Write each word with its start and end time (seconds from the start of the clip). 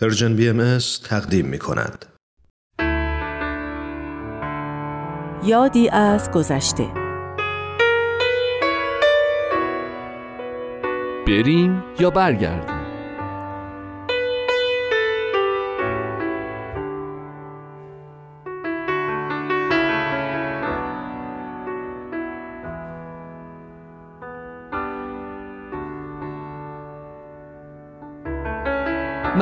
پرژن 0.00 0.36
بی 0.36 0.48
ام 0.48 0.78
تقدیم 1.04 1.46
می 1.46 1.58
کند. 1.58 2.06
یادی 5.44 5.88
از 5.88 6.30
گذشته 6.30 6.86
بریم 11.26 11.84
یا 12.00 12.10
برگردیم 12.10 12.71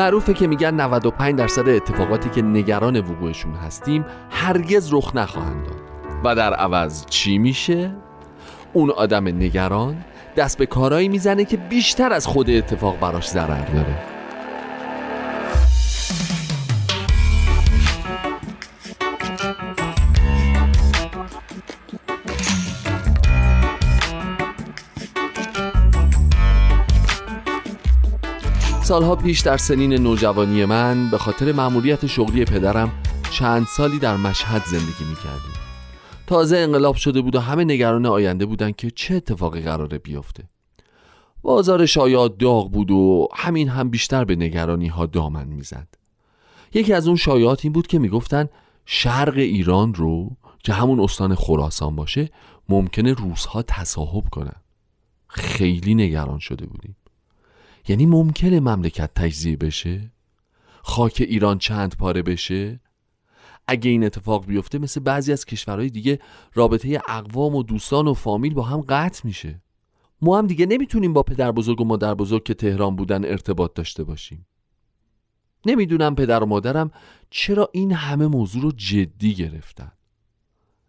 معروفه 0.00 0.34
که 0.34 0.46
میگن 0.46 0.74
95 0.80 1.38
درصد 1.38 1.68
اتفاقاتی 1.68 2.30
که 2.30 2.42
نگران 2.42 3.00
وقوعشون 3.00 3.54
هستیم 3.54 4.04
هرگز 4.30 4.95
رخ 4.95 5.16
نخواهند 5.16 5.66
داد 5.66 5.80
و 6.24 6.34
در 6.34 6.54
عوض 6.54 7.06
چی 7.06 7.38
میشه؟ 7.38 7.95
اون 8.72 8.91
آدم 8.91 9.28
نگران 9.28 10.05
دست 10.36 10.58
به 10.58 10.66
کارایی 10.66 11.08
می‌زنه 11.08 11.44
که 11.44 11.56
بیشتر 11.56 12.12
از 12.12 12.27
خود 12.27 12.50
اتفاق 12.50 12.98
براش 13.00 13.28
ضرر 13.28 13.64
داره 13.64 14.20
سالها 28.90 29.16
پیش 29.16 29.40
در 29.40 29.56
سنین 29.56 29.92
نوجوانی 29.92 30.64
من 30.64 31.10
به 31.10 31.18
خاطر 31.18 31.52
مأموریت 31.52 32.06
شغلی 32.06 32.44
پدرم 32.44 32.92
چند 33.32 33.66
سالی 33.66 33.98
در 33.98 34.16
مشهد 34.16 34.64
زندگی 34.64 35.05
می‌کردیم. 35.10 35.52
تازه 36.27 36.56
انقلاب 36.56 36.97
شده 36.97 37.20
بود 37.20 37.36
و 37.36 37.41
همه 37.41 37.64
نگران 37.64 38.06
آینده 38.06 38.47
بودن 38.47 38.72
که 38.72 38.91
چه 38.91 39.14
اتفاقی 39.14 39.60
قراره 39.60 39.98
بیفته. 39.98 40.44
بازار 41.42 41.86
شایعات 41.86 42.38
داغ 42.38 42.70
بود 42.70 42.91
و 42.91 43.28
همین 43.34 43.69
هم 43.69 43.91
بیشتر 43.91 44.24
به 44.24 44.36
نگرانی 44.36 44.88
ها 44.88 45.06
دامن 45.06 45.48
می‌زد. 45.48 45.88
یکی 46.75 46.92
از 46.92 47.06
اون 47.06 47.16
شایعات 47.16 47.64
این 47.64 47.72
بود 47.72 47.86
که 47.86 47.98
می‌گفتن 47.98 48.48
شرق 48.86 49.36
ایران 49.36 49.94
رو 49.94 50.36
که 50.64 50.72
همون 50.72 51.00
استان 51.00 51.34
خراسان 51.34 51.97
باشه 51.97 52.30
ممکنه 52.69 53.12
روزها 53.12 53.62
تصاحب 53.62 54.25
کنن. 54.30 54.56
خیلی 55.28 55.94
نگران 55.94 56.38
شده 56.38 56.66
بودیم. 56.66 56.97
یعنی 57.89 58.06
ممکنه 58.06 58.61
مملکت 58.61 59.11
تجزیه 59.14 59.56
بشه؟ 59.56 60.12
خاک 60.83 61.27
ایران 61.28 61.59
چند 61.59 61.97
پاره 61.97 62.22
بشه؟ 62.22 62.81
اگه 63.69 63.91
این 63.91 64.05
اتفاق 64.05 64.47
بیفته 64.47 64.78
مثل 64.78 65.00
بعضی 65.00 65.33
از 65.33 65.45
کشورهای 65.45 65.91
دیگه 65.91 66.19
رابطه 66.55 67.03
اقوام 67.09 67.55
و 67.55 67.62
دوستان 67.62 68.09
و 68.09 68.14
فامیل 68.14 68.55
با 68.55 68.62
هم 68.62 68.81
قطع 68.81 69.20
میشه. 69.25 69.62
ما 70.22 70.39
هم 70.39 70.47
دیگه 70.47 70.67
نمی‌تونیم 70.67 71.12
با 71.12 71.22
پدر 71.22 71.53
بزرگ 71.53 71.81
و 71.81 71.84
مادر 71.84 72.14
بزرگ 72.14 72.45
که 72.45 72.55
تهران 72.55 72.97
بودن 72.97 73.25
ارتباط 73.25 73.75
داشته 73.75 74.05
باشیم. 74.05 74.47
نمی‌دونم 75.67 76.15
پدر 76.15 76.42
و 76.42 76.47
مادرم 76.47 76.91
چرا 77.31 77.69
این 77.72 77.92
همه 77.92 78.27
موضوع 78.27 78.62
رو 78.62 78.72
جدی 78.72 79.34
گرفتن. 79.34 79.92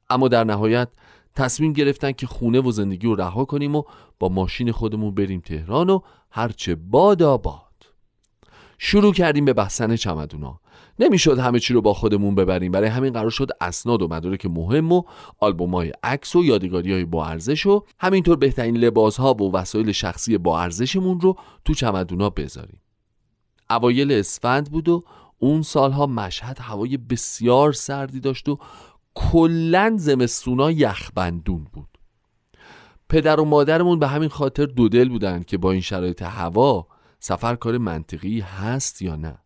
اما 0.09 0.28
در 0.28 0.44
نهایت 0.44 0.89
تصمیم 1.35 1.73
گرفتن 1.73 2.11
که 2.11 2.27
خونه 2.27 2.61
و 2.61 2.71
زندگی 2.71 3.07
رو 3.07 3.15
رها 3.15 3.45
کنیم 3.45 3.75
و 3.75 3.83
با 4.19 4.29
ماشین 4.29 4.71
خودمون 4.71 5.15
بریم 5.15 5.39
تهران 5.39 5.89
و 5.89 5.99
هرچه 6.31 6.75
باد 6.75 7.41
باد 7.41 7.71
شروع 8.77 9.13
کردیم 9.13 9.45
به 9.45 9.53
بستن 9.53 9.95
چمدونا. 9.95 10.59
نمی‌شد 10.99 11.39
همه 11.39 11.59
چی 11.59 11.73
رو 11.73 11.81
با 11.81 11.93
خودمون 11.93 12.35
ببریم. 12.35 12.71
برای 12.71 12.89
همین 12.89 13.13
قرار 13.13 13.29
شد 13.29 13.49
اسناد 13.61 14.02
و 14.02 14.07
مدارک 14.07 14.45
مهم 14.45 14.91
و 14.91 15.03
های 15.73 15.91
عکس 16.03 16.35
و 16.35 16.43
یادگاری 16.43 16.93
های 16.93 17.05
با 17.05 17.25
ارزش 17.25 17.65
و 17.65 17.86
همینطور 17.99 18.37
بهترین 18.37 18.77
لباس 18.77 19.17
ها 19.17 19.33
و 19.33 19.53
وسایل 19.53 19.91
شخصی 19.91 20.37
با 20.37 20.61
ارزشمون 20.61 21.20
رو 21.20 21.36
تو 21.65 21.73
چمدونا 21.73 22.30
بذاریم. 22.30 22.80
اوایل 23.70 24.11
اسفند 24.11 24.71
بود 24.71 24.89
و 24.89 25.03
اون 25.39 25.61
سالها 25.61 26.08
مشهد 26.08 26.58
هوای 26.59 26.97
بسیار 26.97 27.73
سردی 27.73 28.20
داشت 28.20 28.49
و 28.49 28.58
کلا 29.16 29.94
زمستونا 29.98 30.72
یخبندون 30.72 31.67
بود. 31.73 31.98
پدر 33.10 33.39
و 33.39 33.45
مادرمون 33.45 33.99
به 33.99 34.08
همین 34.08 34.30
خاطر 34.30 34.66
دو 34.66 34.89
دل 34.89 35.10
بودن 35.10 35.44
که 35.44 35.58
با 35.58 35.72
این 35.72 35.82
شرایط 35.82 36.22
هوا 36.22 36.88
سفر 37.20 37.55
کار 37.55 37.77
منطقی 37.77 38.39
هست 38.39 39.02
یا 39.02 39.16
نه. 39.16 39.38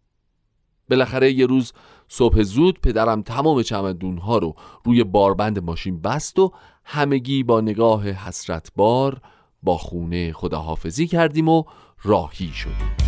بالاخره 0.90 1.31
یه 1.31 1.46
روز 1.46 1.74
صبح 2.08 2.42
زود 2.42 2.81
پدرم 2.81 3.22
تمام 3.22 3.62
چمدون 3.62 4.18
ها 4.18 4.38
رو 4.38 4.56
روی 4.84 5.04
باربند 5.04 5.59
ماشین 5.59 6.02
بست 6.02 6.40
و 6.40 6.52
همگی 6.84 7.44
با 7.44 7.62
نگاه 7.62 8.09
حسرت 8.09 8.72
بار 8.75 9.22
با 9.64 9.78
خونه 9.78 10.34
خداحافظی 10.34 11.08
کردیم 11.08 11.50
و 11.50 11.64
راهی 12.04 12.48
شدیم. 12.48 13.05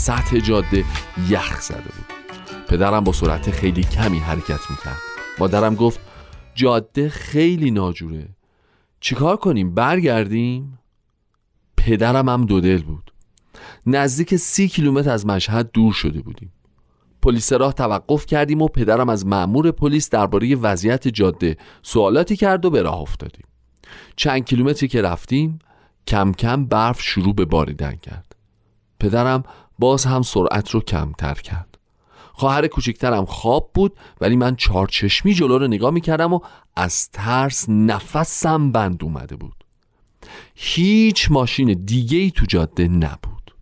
سطح 0.00 0.38
جاده 0.38 0.84
یخ 1.28 1.60
زده 1.60 1.78
بود. 1.78 2.06
پدرم 2.68 3.04
با 3.04 3.12
سرعت 3.12 3.50
خیلی 3.50 3.82
کمی 3.82 4.18
حرکت 4.18 4.70
می‌کرد. 4.70 4.98
مادرم 5.38 5.74
گفت 5.74 6.00
جاده 6.54 7.08
خیلی 7.08 7.70
ناجوره. 7.70 8.28
چیکار 9.00 9.36
کنیم؟ 9.36 9.74
برگردیم؟ 9.74 10.78
پدرم 11.76 12.28
هم 12.28 12.46
دو 12.46 12.60
دل 12.60 12.82
بود. 12.82 13.12
نزدیک 13.86 14.36
سی 14.36 14.68
کیلومتر 14.68 15.10
از 15.10 15.26
مشهد 15.26 15.70
دور 15.72 15.92
شده 15.92 16.20
بودیم. 16.20 16.52
پلیس 17.22 17.52
راه 17.52 17.72
توقف 17.72 18.26
کردیم 18.26 18.62
و 18.62 18.68
پدرم 18.68 19.08
از 19.08 19.26
مأمور 19.26 19.70
پلیس 19.70 20.10
درباره 20.10 20.56
وضعیت 20.56 21.08
جاده 21.08 21.56
سوالاتی 21.82 22.36
کرد 22.36 22.64
و 22.64 22.70
به 22.70 22.82
راه 22.82 23.00
افتادیم. 23.00 23.46
چند 24.16 24.44
کیلومتری 24.44 24.88
که 24.88 25.02
رفتیم 25.02 25.58
کم 26.06 26.32
کم 26.32 26.64
برف 26.64 27.00
شروع 27.02 27.34
به 27.34 27.44
باریدن 27.44 27.96
کرد. 27.96 28.30
پدرم 29.00 29.44
باز 29.80 30.04
هم 30.04 30.22
سرعت 30.22 30.70
رو 30.70 30.80
کمتر 30.80 31.34
کرد. 31.34 31.78
خواهر 32.32 32.66
کوچکترم 32.66 33.24
خواب 33.24 33.70
بود 33.74 33.96
ولی 34.20 34.36
من 34.36 34.56
چارچشمی 34.56 35.34
جلو 35.34 35.58
رو 35.58 35.66
نگاه 35.66 35.90
می‌کردم 35.90 36.32
و 36.32 36.40
از 36.76 37.10
ترس 37.10 37.68
نفسم 37.68 38.72
بند 38.72 39.04
اومده 39.04 39.36
بود. 39.36 39.64
هیچ 40.54 41.30
ماشین 41.30 41.82
دیگه 41.84 42.18
ای 42.18 42.30
تو 42.30 42.46
جاده 42.46 42.88
نبود. 42.88 43.54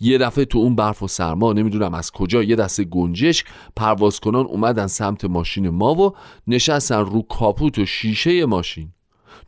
یه 0.00 0.18
دفعه 0.18 0.44
تو 0.44 0.58
اون 0.58 0.76
برف 0.76 1.02
و 1.02 1.08
سرما 1.08 1.52
نمی‌دونم 1.52 1.94
از 1.94 2.10
کجا 2.10 2.42
یه 2.42 2.56
دست 2.56 2.80
گنجش 2.80 3.44
پرواز 3.76 4.20
کنان 4.20 4.46
اومدن 4.46 4.86
سمت 4.86 5.24
ماشین 5.24 5.68
ما 5.68 5.94
و 5.94 6.14
نشستن 6.46 6.98
رو 6.98 7.22
کاپوت 7.22 7.78
و 7.78 7.86
شیشه 7.86 8.46
ماشین. 8.46 8.92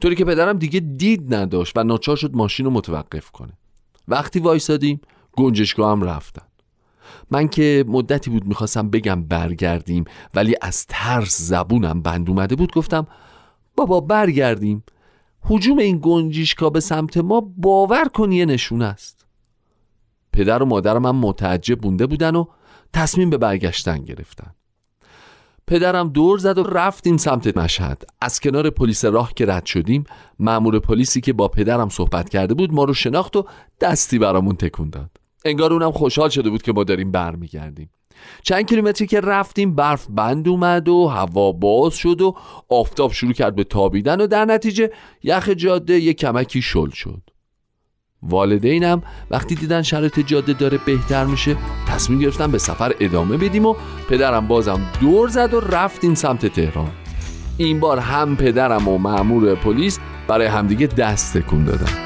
طوری 0.00 0.14
که 0.14 0.24
پدرم 0.24 0.58
دیگه 0.58 0.80
دید 0.80 1.34
نداشت 1.34 1.72
و 1.76 1.84
ناچار 1.84 2.16
شد 2.16 2.34
ماشین 2.34 2.66
رو 2.66 2.72
متوقف 2.72 3.30
کنه. 3.30 3.52
وقتی 4.08 4.40
وایسادیم 4.40 5.00
گنجشگاه 5.36 5.92
هم 5.92 6.02
رفتن. 6.02 6.46
من 7.30 7.48
که 7.48 7.84
مدتی 7.88 8.30
بود 8.30 8.46
می‌خواستم 8.46 8.90
بگم 8.90 9.22
برگردیم 9.22 10.04
ولی 10.34 10.54
از 10.62 10.86
ترس 10.88 11.42
زبونم 11.42 12.02
بند 12.02 12.30
اومده 12.30 12.56
بود. 12.56 12.72
گفتم 12.72 13.06
بابا 13.76 14.00
برگردیم. 14.00 14.84
حجوم 15.42 15.78
این 15.78 15.98
گنجشگاه 16.02 16.70
به 16.70 16.80
سمت 16.80 17.16
ما 17.16 17.52
باور 17.56 18.04
کن 18.04 18.32
یه 18.32 18.46
نشون 18.46 18.82
است. 18.82 19.26
پدر 20.32 20.62
و 20.62 20.66
مادرم 20.66 21.06
هم 21.06 21.16
متعجب 21.16 21.80
بونده 21.80 22.06
بودن 22.06 22.36
و 22.36 22.44
تصمیم 22.92 23.30
به 23.30 23.36
برگشتن 23.38 23.98
گرفتن. 23.98 24.54
پدرم 25.66 26.08
دور 26.08 26.38
زد 26.38 26.58
و 26.58 26.62
رفتیم 26.62 27.16
سمت 27.16 27.56
مشهد. 27.56 28.04
از 28.20 28.40
کنار 28.40 28.70
پلیس 28.70 29.04
راه 29.04 29.32
که 29.36 29.46
رد 29.46 29.66
شدیم 29.66 30.04
مأمور 30.38 30.78
پلیسی 30.78 31.20
که 31.20 31.32
با 31.32 31.48
پدرم 31.48 31.88
صحبت 31.88 32.28
کرده 32.28 32.54
بود 32.54 32.72
ما 32.72 32.84
رو 32.84 32.94
شناخت 32.94 33.36
و 33.36 33.46
دستی 33.80 34.18
برامون 34.18 34.56
تکون 34.56 34.90
داد. 34.90 35.10
انگار 35.48 35.72
اونم 35.72 35.92
خوشحال 35.92 36.28
شده 36.28 36.50
بود 36.50 36.62
که 36.62 36.72
ما 36.72 36.84
داریم 36.84 37.10
برمیگردیم. 37.10 37.90
چند 38.42 38.66
کیلومتری 38.66 39.06
که 39.06 39.20
رفتیم 39.20 39.74
برف 39.74 40.06
بند 40.10 40.48
اومد 40.48 40.88
و 40.88 41.06
هوا 41.06 41.52
باز 41.52 41.94
شد 41.94 42.20
و 42.20 42.34
آفتاب 42.68 43.12
شروع 43.12 43.32
کرد 43.32 43.54
به 43.54 43.64
تابیدن 43.64 44.20
و 44.20 44.26
در 44.26 44.44
نتیجه 44.44 44.90
یخ 45.22 45.48
جاده 45.48 46.00
یه 46.00 46.12
کمکی 46.14 46.62
شل 46.62 46.90
شد. 46.90 47.22
والدینم 48.22 49.02
وقتی 49.30 49.54
دیدن 49.54 49.82
شرایط 49.82 50.20
جاده 50.20 50.52
داره 50.52 50.78
بهتر 50.86 51.24
میشه 51.24 51.56
تصمیم 51.88 52.18
گرفتن 52.18 52.50
به 52.50 52.58
سفر 52.58 52.94
ادامه 53.00 53.36
بدیم 53.36 53.66
و 53.66 53.74
پدرم 54.08 54.48
بازم 54.48 54.80
دور 55.00 55.28
زد 55.28 55.54
و 55.54 55.60
رفتیم 55.60 56.14
سمت 56.14 56.46
تهران. 56.46 56.90
این 57.58 57.80
بار 57.80 57.98
هم 57.98 58.36
پدرم 58.36 58.88
و 58.88 58.98
معمور 58.98 59.54
پلیس 59.54 59.98
برای 60.28 60.46
همدیگه 60.46 60.86
دست 60.86 61.38
تکون 61.38 61.64
دادن. 61.64 62.05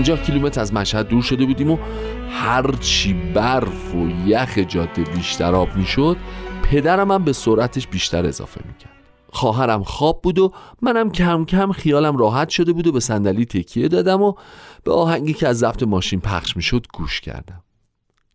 پنجاه 0.00 0.22
کیلومتر 0.22 0.60
از 0.60 0.74
مشهد 0.74 1.08
دور 1.08 1.22
شده 1.22 1.46
بودیم 1.46 1.70
و 1.70 1.78
هرچی 2.30 3.12
برف 3.12 3.94
و 3.94 4.28
یخ 4.28 4.58
جاده 4.58 5.02
بیشتر 5.02 5.54
آب 5.54 5.76
می‌شد 5.76 6.16
پدرم 6.62 7.10
هم 7.10 7.24
به 7.24 7.32
سرعتش 7.32 7.86
بیشتر 7.86 8.26
اضافه 8.26 8.60
می‌کرد. 8.66 8.92
خواهرم 9.28 9.82
خواب 9.82 10.22
بود 10.22 10.38
و 10.38 10.52
منم 10.82 11.10
کم 11.10 11.44
کم 11.44 11.72
خیالم 11.72 12.16
راحت 12.16 12.48
شده 12.48 12.72
بود 12.72 12.86
و 12.86 12.92
به 12.92 13.00
صندلی 13.00 13.44
تکیه 13.44 13.88
دادم 13.88 14.22
و 14.22 14.34
به 14.84 14.92
آهنگی 14.92 15.32
که 15.32 15.48
از 15.48 15.58
ضبط 15.58 15.82
ماشین 15.82 16.20
پخش 16.20 16.56
می‌شد 16.56 16.86
گوش 16.94 17.20
کردم. 17.20 17.62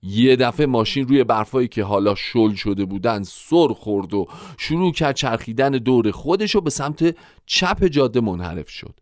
یه 0.03 0.35
دفعه 0.35 0.65
ماشین 0.65 1.07
روی 1.07 1.23
برفایی 1.23 1.67
که 1.67 1.83
حالا 1.83 2.15
شل 2.15 2.53
شده 2.53 2.85
بودن 2.85 3.23
سر 3.23 3.67
خورد 3.67 4.13
و 4.13 4.27
شروع 4.57 4.91
کرد 4.91 5.15
چرخیدن 5.15 5.71
دور 5.71 6.11
خودش 6.11 6.55
و 6.55 6.61
به 6.61 6.69
سمت 6.69 7.15
چپ 7.45 7.85
جاده 7.85 8.21
منحرف 8.21 8.69
شد. 8.69 8.93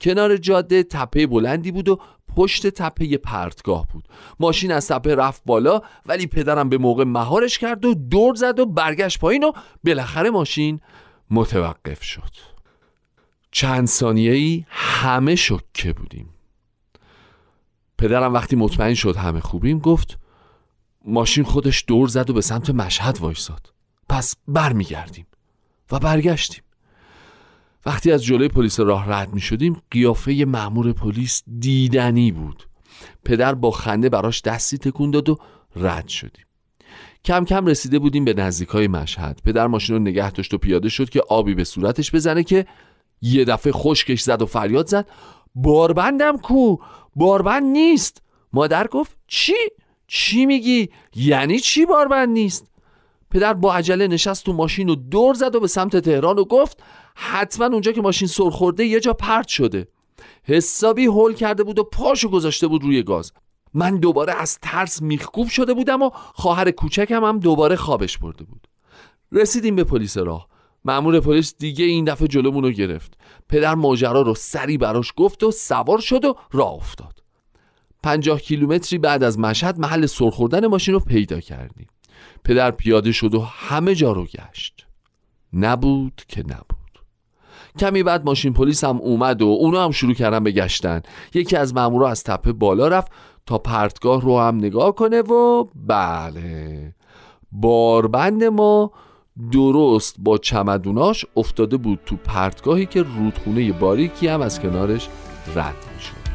کنار 0.00 0.36
جاده 0.36 0.82
تپه 0.82 1.26
بلندی 1.26 1.72
بود 1.72 1.88
و 1.88 2.00
پشت 2.36 2.66
تپه 2.66 3.16
پرتگاه 3.16 3.86
بود. 3.92 4.08
ماشین 4.40 4.72
از 4.72 4.88
تپه 4.88 5.14
رفت 5.14 5.42
بالا 5.46 5.80
ولی 6.06 6.26
پدرم 6.26 6.68
به 6.68 6.78
موقع 6.78 7.04
مهارش 7.04 7.58
کرد 7.58 7.84
و 7.84 7.94
دور 7.94 8.34
زد 8.34 8.58
و 8.58 8.66
برگشت 8.66 9.20
پایین 9.20 9.44
و 9.44 9.52
بالاخره 9.84 10.30
ماشین 10.30 10.80
متوقف 11.30 12.02
شد. 12.02 12.32
چند 13.50 13.86
ثانیه 13.86 14.32
ای 14.32 14.64
همه 14.68 15.34
شکه 15.34 15.92
بودیم. 15.92 16.28
پدرم 17.98 18.34
وقتی 18.34 18.56
مطمئن 18.56 18.94
شد 18.94 19.16
همه 19.16 19.40
خوبیم 19.40 19.78
گفت 19.78 20.18
ماشین 21.04 21.44
خودش 21.44 21.84
دور 21.86 22.08
زد 22.08 22.30
و 22.30 22.32
به 22.32 22.40
سمت 22.40 22.70
مشهد 22.70 23.18
وایساد. 23.18 23.72
پس 24.08 24.34
برمیگردیم 24.48 25.26
و 25.92 25.98
برگشتیم. 25.98 26.62
وقتی 27.88 28.12
از 28.12 28.24
جلوی 28.24 28.48
پلیس 28.48 28.80
راه 28.80 29.08
رد 29.08 29.34
می 29.34 29.40
شدیم 29.40 29.82
قیافه 29.90 30.44
مأمور 30.48 30.92
پلیس 30.92 31.42
دیدنی 31.58 32.32
بود. 32.32 32.68
پدر 33.24 33.54
با 33.54 33.70
خنده 33.70 34.08
براش 34.08 34.42
دستی 34.42 34.78
تکون 34.78 35.10
داد 35.10 35.28
و 35.28 35.38
رد 35.76 36.08
شدیم. 36.08 36.44
کم 37.24 37.44
کم 37.44 37.66
رسیده 37.66 37.98
بودیم 37.98 38.24
به 38.24 38.34
نزدیک 38.34 38.68
های 38.68 38.88
مشهد. 38.88 39.40
پدر 39.44 39.66
ماشین 39.66 39.96
رو 39.96 40.02
نگه 40.02 40.30
داشت 40.30 40.54
و 40.54 40.58
پیاده 40.58 40.88
شد 40.88 41.10
که 41.10 41.22
آبی 41.28 41.54
به 41.54 41.64
صورتش 41.64 42.14
بزنه 42.14 42.44
که 42.44 42.66
یه 43.22 43.44
دفعه 43.44 43.72
خشکش 43.72 44.20
زد 44.20 44.42
و 44.42 44.46
فریاد 44.46 44.86
زد. 44.86 45.08
باربندم 45.54 46.36
کو؟ 46.36 46.76
باربند 47.16 47.62
نیست. 47.62 48.22
مادر 48.52 48.86
گفت 48.86 49.16
چی؟ 49.26 49.56
چی 50.06 50.46
میگی؟ 50.46 50.88
یعنی 51.16 51.60
چی 51.60 51.86
باربند 51.86 52.28
نیست؟ 52.28 52.70
پدر 53.30 53.54
با 53.54 53.74
عجله 53.74 54.08
نشست 54.08 54.44
تو 54.44 54.52
ماشین 54.52 54.88
و 54.88 54.94
دور 54.94 55.34
زد 55.34 55.54
و 55.54 55.60
به 55.60 55.66
سمت 55.66 55.96
تهران 55.96 56.38
و 56.38 56.44
گفت 56.44 56.82
حتما 57.20 57.66
اونجا 57.66 57.92
که 57.92 58.00
ماشین 58.00 58.28
سرخورده 58.28 58.84
یه 58.84 59.00
جا 59.00 59.12
پرت 59.12 59.48
شده. 59.48 59.88
حسابی 60.42 61.04
هول 61.04 61.34
کرده 61.34 61.64
بود 61.64 61.78
و 61.78 61.84
پاشو 61.84 62.28
گذاشته 62.28 62.66
بود 62.66 62.82
روی 62.82 63.02
گاز. 63.02 63.32
من 63.74 63.96
دوباره 63.96 64.32
از 64.32 64.58
ترس 64.62 65.02
میخکوب 65.02 65.48
شده 65.48 65.74
بودم 65.74 66.02
و 66.02 66.10
خواهر 66.14 66.70
کوچکم 66.70 67.24
هم 67.24 67.38
دوباره 67.38 67.76
خوابش 67.76 68.18
برده 68.18 68.44
بود. 68.44 68.68
رسیدیم 69.32 69.76
به 69.76 69.84
پلیس 69.84 70.16
راه. 70.16 70.48
مأمور 70.84 71.20
پلیس 71.20 71.54
دیگه 71.58 71.84
این 71.84 72.04
دفعه 72.04 72.28
جلومون 72.28 72.64
رو 72.64 72.70
گرفت. 72.70 73.18
پدر 73.48 73.74
ماجرا 73.74 74.22
رو 74.22 74.34
سری 74.34 74.78
براش 74.78 75.12
گفت 75.16 75.42
و 75.42 75.50
سوار 75.50 75.98
شد 75.98 76.24
و 76.24 76.34
راه 76.52 76.72
افتاد. 76.72 77.22
پنجاه 78.02 78.40
کیلومتری 78.40 78.98
بعد 78.98 79.22
از 79.22 79.38
مشهد 79.38 79.78
محل 79.78 80.06
سرخوردن 80.06 80.66
ماشین 80.66 80.94
رو 80.94 81.00
پیدا 81.00 81.40
کردیم. 81.40 81.88
پدر 82.44 82.70
پیاده 82.70 83.12
شد 83.12 83.34
و 83.34 83.40
همه 83.40 83.94
جا 83.94 84.12
رو 84.12 84.24
گشت. 84.24 84.86
نبود 85.52 86.22
که 86.28 86.42
نبود. 86.42 86.77
کمی 87.78 88.02
بعد 88.02 88.24
ماشین 88.24 88.52
پلیس 88.52 88.84
هم 88.84 88.96
اومد 88.96 89.42
و 89.42 89.46
اونا 89.46 89.84
هم 89.84 89.90
شروع 89.90 90.14
کردن 90.14 90.44
به 90.44 90.52
گشتن. 90.52 91.02
یکی 91.34 91.56
از 91.56 91.74
مامورا 91.74 92.08
از 92.08 92.24
تپه 92.24 92.52
بالا 92.52 92.88
رفت 92.88 93.12
تا 93.46 93.58
پرتگاه 93.58 94.20
رو 94.20 94.38
هم 94.38 94.56
نگاه 94.56 94.94
کنه 94.94 95.20
و 95.20 95.64
بله. 95.86 96.94
باربند 97.52 98.44
ما 98.44 98.90
درست 99.52 100.16
با 100.18 100.38
چمدوناش 100.38 101.26
افتاده 101.36 101.76
بود 101.76 101.98
تو 102.06 102.16
پرتگاهی 102.16 102.86
که 102.86 103.02
رودخونه 103.02 103.72
باریکی 103.72 104.28
هم 104.28 104.40
از 104.40 104.60
کنارش 104.60 105.08
رد 105.54 105.74
می‌شد. 105.94 106.28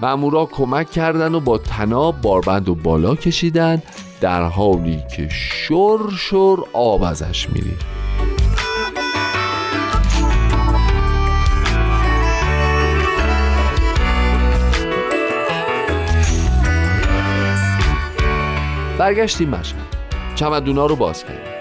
مامورا 0.00 0.46
کمک 0.46 0.90
کردن 0.90 1.34
و 1.34 1.40
با 1.40 1.58
تناب 1.58 2.20
باربند 2.20 2.68
و 2.68 2.74
بالا 2.74 3.14
کشیدن 3.14 3.82
در 4.20 4.42
حالی 4.42 5.02
که 5.16 5.28
شر 5.28 5.98
شر 6.18 6.56
آب 6.72 7.02
ازش 7.02 7.48
میریخت. 7.50 7.99
برگشتیم 19.00 19.48
مشهد. 19.48 19.96
چمدونا 20.34 20.86
رو 20.86 20.96
باز 20.96 21.24
کردیم. 21.24 21.52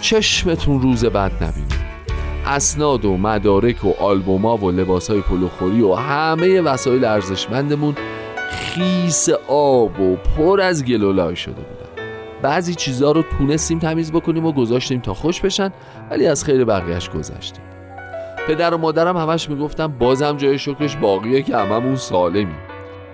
چشمتون 0.00 0.82
روز 0.82 1.04
بعد 1.04 1.32
نبینید 1.44 1.74
اسناد 2.46 3.04
و 3.04 3.16
مدارک 3.16 3.84
و 3.84 3.92
آلبوما 4.00 4.56
و 4.56 4.70
لباسای 4.70 5.20
پلوخوری 5.20 5.82
و 5.82 5.94
همه 5.94 6.60
وسایل 6.60 7.04
ارزشمندمون 7.04 7.94
خیس 8.50 9.28
آب 9.48 10.00
و 10.00 10.16
پر 10.16 10.60
از 10.60 10.84
گلولای 10.84 11.36
شده 11.36 11.54
بودن. 11.54 12.06
بعضی 12.42 12.74
چیزها 12.74 13.12
رو 13.12 13.24
تونستیم 13.38 13.78
تمیز 13.78 14.12
بکنیم 14.12 14.46
و 14.46 14.52
گذاشتیم 14.52 15.00
تا 15.00 15.14
خوش 15.14 15.40
بشن 15.40 15.72
ولی 16.10 16.26
از 16.26 16.44
خیر 16.44 16.64
بقیهش 16.64 17.10
گذشتیم 17.10 17.64
پدر 18.48 18.74
و 18.74 18.78
مادرم 18.78 19.16
همش 19.16 19.50
می‌گفتم 19.50 19.86
بازم 19.86 20.36
جای 20.36 20.58
شکرش 20.58 20.96
باقیه 20.96 21.42
که 21.42 21.56
هممون 21.56 21.96
سالمیم. 21.96 22.56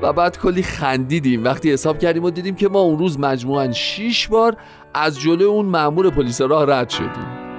و 0.03 0.13
بعد 0.13 0.39
کلی 0.39 0.63
خندیدیم. 0.63 1.45
وقتی 1.45 1.73
حساب 1.73 1.99
کردیم 1.99 2.25
و 2.25 2.31
دیدیم 2.31 2.55
که 2.55 2.69
ما 2.69 2.81
اون 2.81 2.99
روز 2.99 3.19
مجموعا 3.19 3.73
6 3.73 4.29
بار 4.29 4.57
از 4.95 5.21
جلو 5.21 5.45
اون 5.45 5.67
مأمور 5.67 6.11
پلیس 6.11 6.41
راه 6.41 6.67
رد 6.67 6.89
شدیم. 6.89 7.50